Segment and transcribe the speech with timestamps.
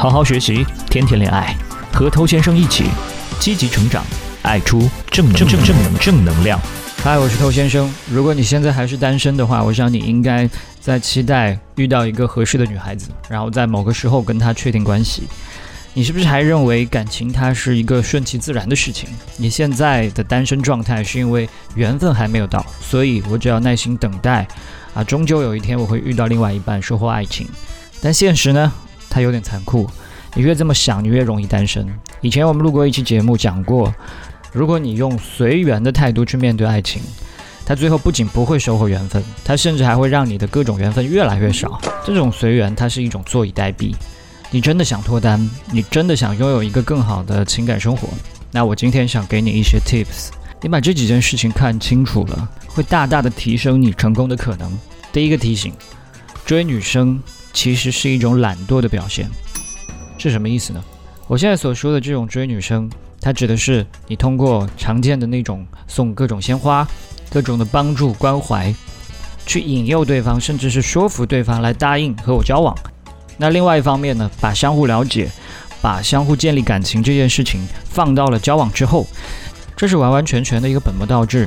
[0.00, 1.54] 好好学习，天天恋爱，
[1.92, 2.84] 和偷先生一起
[3.38, 4.02] 积极成长，
[4.40, 6.58] 爱出正正正正能正能量。
[7.04, 7.92] 嗨，我是偷先生。
[8.10, 10.48] 如果你现在还是单身的话，我想你应该
[10.80, 15.24] 在期待遇到一个合适的女孩子，然后在某个时候跟她确定关系。
[15.92, 19.06] 你是不是还认为感情它是一个顺其自然的事情？
[19.36, 24.48] 你现在的单身状态是因为缘分还没有到，所以我只要耐心等待，
[24.94, 27.46] 啊，终究有一天我会遇到另外一半，收获爱情。
[28.00, 28.72] 但现实呢，
[29.10, 29.86] 它有点残酷。
[30.34, 31.86] 你越这么想，你越容易单身。
[32.20, 33.92] 以前我们录过一期节目，讲过。
[34.52, 37.02] 如果你用随缘的态度去面对爱情，
[37.66, 41.80] 它最后不仅不会收获缘分，它甚至还会让你的各种缘分越来越少。
[42.04, 43.94] 这种随缘，它是一种坐以待毙。
[44.50, 48.08] 你真的想脱单，你真的想拥有一个更好的情感生活，
[48.50, 50.30] 那我今天想给你一些 tips。
[50.60, 54.70] 你把这几件事情看清楚了，会大大的提升你成功的可能。
[55.12, 55.72] 第一个提醒：
[56.44, 59.28] 追女生其实是一种懒惰的表现。
[60.18, 60.84] 是什么意思呢？
[61.26, 62.90] 我现在所说的这种追女生。
[63.22, 66.88] 它指的是你通过常见的那种送各种鲜花、
[67.28, 68.74] 各种的帮助关怀，
[69.44, 72.74] 去引诱对方，甚至是说服对方来答应和我交往。
[73.36, 75.30] 那另外一方面呢，把相互了解、
[75.82, 79.06] 把相互建立感情这件事情放到了交往之后，
[79.76, 81.46] 这是完完全全的一个本末倒置。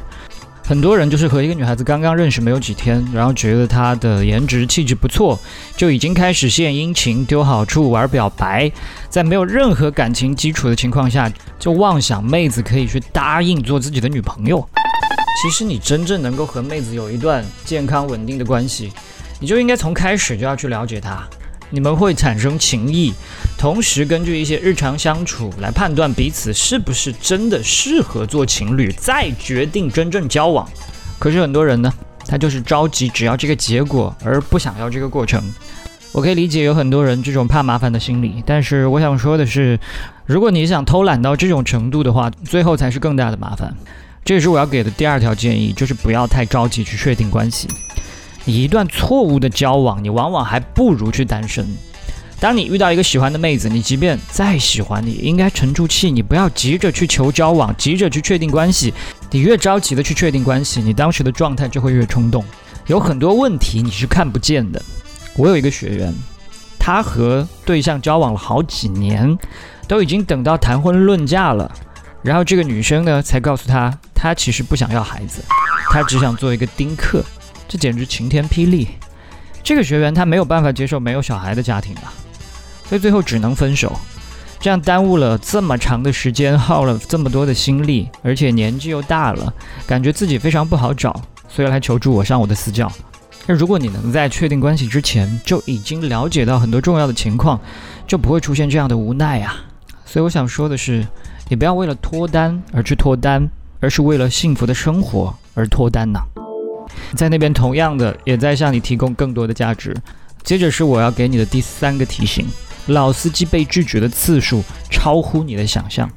[0.65, 5.37] 很多人就是和一个女孩子刚刚认识没有几天，然后觉得她的颜值气质不错，
[5.75, 8.71] 就已经开始献殷勤、丢好处、玩表白，
[9.09, 14.65] 在没有任何感情基础的情况下，就妄想妹子可以去答应做自己的女朋友。
[15.41, 18.93] 其实你真正能够和妹子有一段健康稳定的关系，
[19.41, 21.27] 你就应该从开始就要去了解她。
[21.73, 23.11] 你们会产生情谊，
[23.57, 30.69] 同时根据一些日常相处来判断彼此是不是真的适合做情侣，再决定真正交往。
[31.17, 31.91] 可是很多人呢，
[32.27, 35.43] 他就是着急，只要这个结果，而不想要这个过程。
[36.11, 39.79] 我可以理解有很多人这种怕麻烦的心理，但是我想说的是，
[40.27, 43.75] 如果你想偷懒到这种程度的话，最后才是更大的麻烦。
[44.23, 47.67] 这也是我要给的第二条建议，就是不要太着急去确定关系。
[48.45, 51.65] 你一段错误的交往，你往往还不如去单身。
[52.39, 58.93] 当你遇到一个喜欢的妹子，你即便再喜欢，你应该沉住气，你不要急着去求交往，急着去确定关系。
[59.31, 62.43] 你越着急的去确定关系，你当时的状态就会越冲动。
[62.87, 64.81] 有很多问题你是看不见的。
[65.37, 66.13] 我有一个学员，
[66.77, 69.37] 他和对象交往了好几年，
[69.87, 71.71] 都已经等到谈婚论嫁了，
[72.21, 75.41] 然后这个女生呢才告诉他，她其实不想要孩子，
[75.91, 77.23] 她只想做一个丁克。
[77.67, 78.87] 这简直晴天霹雳！
[79.63, 82.13] 这个学员他没有办法接受没有小孩的家庭啊，
[82.87, 83.97] 所以最后只能分手。
[84.59, 89.53] 这样耽误了这么长的时间，耗了这么多的心力，而且年纪又大了，
[89.85, 92.89] 感觉自己非常不好找，所以来求助我上我的私教。
[93.45, 97.59] 那如果你能在确定关系之前就已经了解到很多重要的情况，
[98.07, 99.55] 就不会出现这样的无奈啊。
[100.05, 101.05] 所以我想说的是，
[101.49, 103.45] 你不要为了脱单而去脱单，
[103.81, 106.21] 而是为了幸福的生活而脱单呐。
[107.15, 109.95] 在那边同样的也在向你提供更多的价值。
[110.43, 112.45] 接着是我要给你的第三个提醒：
[112.87, 116.09] 老司机被拒绝的次数超乎你的想象。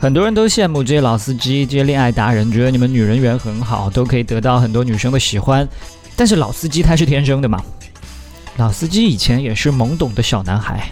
[0.00, 5.66] 很多人都羡慕这些老司机、这些恋爱达人，觉得你们女人缘很好，都可以得到很多女生的喜欢。
[6.16, 7.62] 但是老司机他是天生的嘛？
[8.56, 10.88] 老司机以前也是懵懂的小男孩，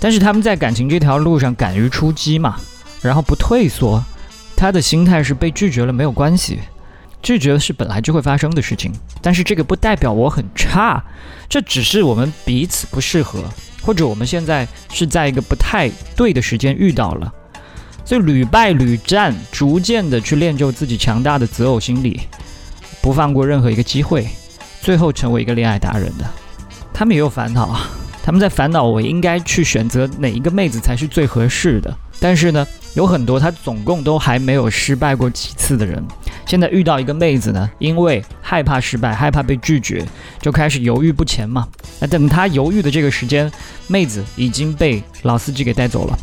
[0.00, 2.56] 但是他们在感情这条路上敢于出击嘛，
[3.02, 4.02] 然后不退缩。
[4.56, 6.60] 他的心态是被拒绝了没有关系。
[7.22, 11.02] 拒绝是本来就会发生的事情，但是这个不代表我很差，
[11.48, 13.44] 这只是我们彼此不适合，
[13.82, 17.32] 或者我们现在是在一个不太对的时间遇到了，
[18.04, 22.20] 所以屡败屡战，逐渐的去练就自己强大的择偶心理，
[23.02, 24.26] 不放过任何一个机会，
[24.80, 26.24] 最后成为一个恋爱达人的。
[26.94, 27.90] 他们也有烦恼啊，
[28.22, 36.02] 他们在烦恼我应该去选择哪一个妹子才是最合适的，但是呢，有很多他总共都还没有失败过几次的人。
[36.48, 40.02] 现在遇到一个妹子呢，因为害怕失败，害怕被拒绝，
[40.40, 41.68] 就开始犹豫不前嘛。
[42.00, 43.52] 那等他犹豫的这个时间，
[43.86, 46.18] 妹子已经被老司机给带走了。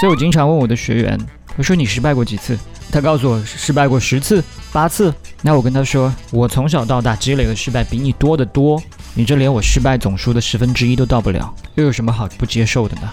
[0.00, 1.20] 所以我经常问我的学员，
[1.58, 2.58] 我说你失败过几次？
[2.90, 5.12] 他告诉我失败过十次、八次。
[5.42, 8.82] 那我跟他说，我从小到大积累的失败比你多得多，
[9.12, 13.10] 你这连我失败总数的十分之一都到不了，又有什么好不接受的呢？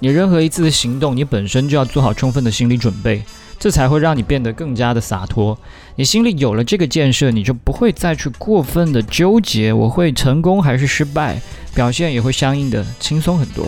[0.00, 3.22] 你任何一次的行动，你本身就要做好充分的心理准备。
[3.58, 5.58] 这才会让你变得更加的洒脱。
[5.96, 11.40] 你心里有了这个建设，你就不会再去过分的纠结我会成功还是失败，
[11.74, 13.66] 表现也会相应的轻松很多。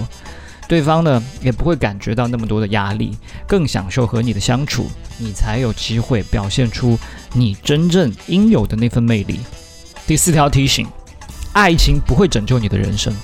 [0.68, 6.98] 对方呢也不会感觉到那么多的压力，更享受和你的相处，你才有机会表现出
[7.32, 9.40] 你真正应有的那份魅力。
[10.06, 10.86] 第四条提醒：
[11.54, 13.14] 爱情不会拯救你的人生。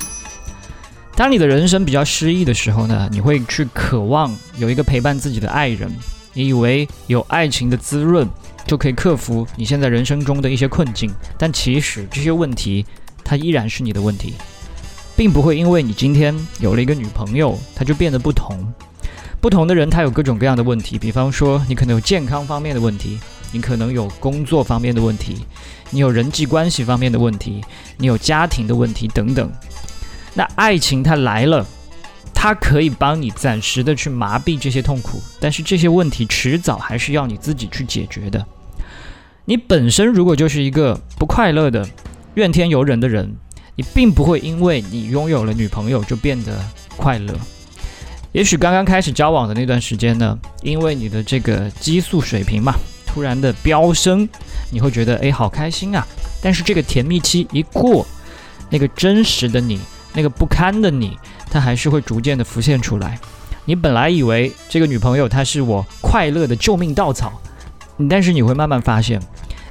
[1.14, 5.88] 当你的人生比较失意的时候呢，你会去渴望有一个陪伴自己的爱人，
[6.34, 8.28] 你以为有爱情的滋润
[8.66, 12.84] 就可以克服你现在人生中的一些困境，但其实这些问题
[13.24, 14.34] 它依然是你的问题，
[15.16, 18.72] 并不会因为你今天有了一个女朋友，它就变得不同。
[19.40, 23.20] 不同的人他有各种各样的问题，比方说你可能有健康方面的问题，
[23.52, 25.44] 你可能有工作方面的问题，
[25.90, 27.62] 你有人际关系方面的问题，
[27.98, 29.52] 你有家庭的问题等等。
[30.32, 31.66] 那爱情它来了，
[32.44, 38.44] 它可以帮你暂时的去麻痹这些痛苦，但是这些问题迟早还是要你自己去解决的。
[39.46, 41.88] 你本身如果就是一个不快乐的、
[42.34, 43.34] 怨天尤人的人，
[43.76, 46.62] 你并不会因为你拥有了女朋友就变得
[46.98, 47.32] 快乐。
[48.32, 52.74] 也许刚刚开始交往的那段时间呢，因为你的这个激素水平嘛，
[53.06, 54.28] 突然的飙升，
[54.70, 56.06] 你会觉得诶好开心啊。
[56.42, 58.06] 但是这个甜蜜期一过，
[58.68, 59.80] 那个真实的你。
[60.16, 61.18] 那个不堪的你，
[61.54, 63.16] 他还是会逐渐的浮现出来。
[63.64, 67.32] 你本来以为这个女朋友她是我快乐的救命稻草，
[68.10, 69.20] 但是你会慢慢发现，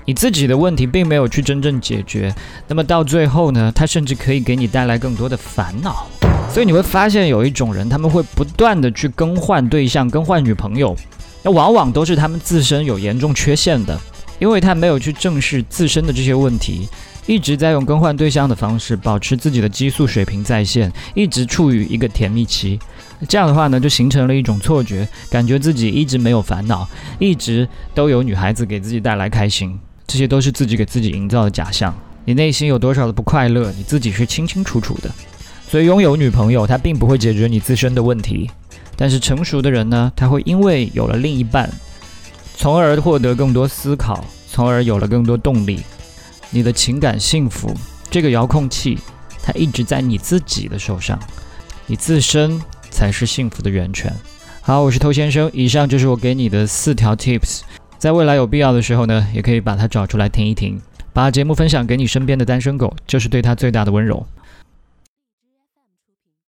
[0.06, 2.34] 你自己的问题并没有去真正解决。
[2.70, 6.08] 那么到最后呢，她甚至可以给你带来更多的烦恼。
[6.50, 10.96] 所以你会发现有一种人，他们会不断的去更换对象、更换女朋友，
[11.42, 14.00] 那往往都是他们自身有严重缺陷的，
[14.40, 16.88] 因为他没有去正视自身的这些问题。
[17.26, 22.80] 一直在用更换对象的方式保持自己的激素水平在线，一直处于一个甜蜜期。
[23.30, 26.88] 这样的话呢，就形成了一种错觉，感觉自己一直没有烦恼，
[27.20, 29.80] 一直都有女孩子给自己带来开心。
[30.06, 31.94] 这些都是自己给自己营造的假象。
[32.26, 35.10] 你内心有多少的不快乐，你自己是清清楚楚的。
[35.68, 38.52] 所以拥有女朋友，它并不会解决你自身的问题。
[38.96, 41.68] 但是成熟的人呢，他会因为有了另一半，
[42.56, 45.80] 从而获得更多思考，从而有了更多动力。
[46.56, 47.76] 你的情感幸福，
[48.12, 49.00] 这个遥控器，
[49.42, 51.20] 它一直在你自己的手上，
[51.88, 52.62] 你自身
[52.92, 54.14] 才是幸福的源泉。
[54.62, 57.62] 好，我是偷先生，以上就是我给你的四条 tips，
[57.98, 60.80] 在未来有必要的时候呢，也可以把它找出来听一听，
[61.12, 64.24] 把节目分享给你身边的单身狗，就是对他最大的温柔。